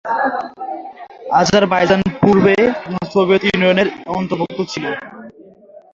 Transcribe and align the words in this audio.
Azerbaijan 1.33 2.01
পূর্বে 2.21 2.53
Soviet 3.11 3.43
Union 3.47 3.77
এর 3.81 3.87
অন্তর্ভুক্ত 4.13 4.59
ছিল। 4.71 4.85